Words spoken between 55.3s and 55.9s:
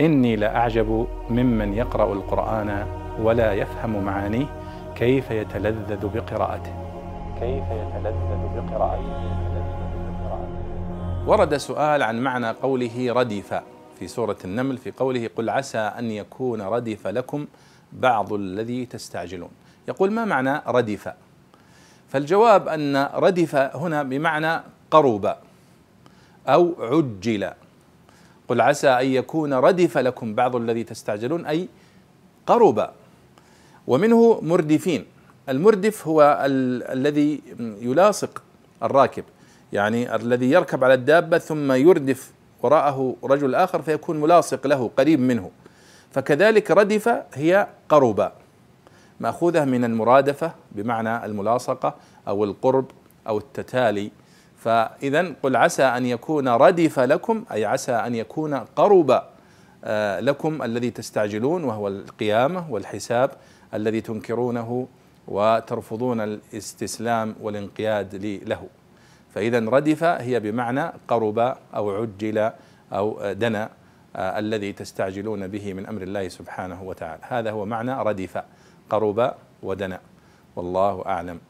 قل عسى